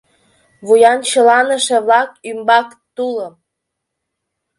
[0.65, 3.33] —Вуянчыланыше-влак ӱмбак тулым!..